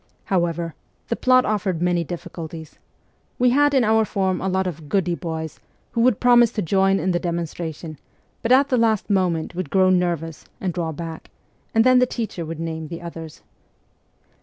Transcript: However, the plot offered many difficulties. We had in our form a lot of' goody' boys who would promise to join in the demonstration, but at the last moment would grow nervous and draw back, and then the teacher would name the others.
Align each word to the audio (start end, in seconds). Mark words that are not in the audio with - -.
However, 0.25 0.73
the 1.09 1.15
plot 1.15 1.45
offered 1.45 1.79
many 1.79 2.03
difficulties. 2.03 2.79
We 3.37 3.51
had 3.51 3.75
in 3.75 3.83
our 3.83 4.03
form 4.03 4.41
a 4.41 4.49
lot 4.49 4.65
of' 4.65 4.89
goody' 4.89 5.13
boys 5.29 5.59
who 5.91 6.01
would 6.01 6.19
promise 6.19 6.51
to 6.53 6.63
join 6.63 6.99
in 6.99 7.11
the 7.11 7.19
demonstration, 7.19 7.99
but 8.41 8.51
at 8.51 8.69
the 8.69 8.77
last 8.77 9.11
moment 9.11 9.53
would 9.53 9.69
grow 9.69 9.91
nervous 9.91 10.45
and 10.59 10.73
draw 10.73 10.91
back, 10.91 11.29
and 11.75 11.83
then 11.83 11.99
the 11.99 12.07
teacher 12.07 12.43
would 12.43 12.59
name 12.59 12.87
the 12.87 12.99
others. 12.99 13.43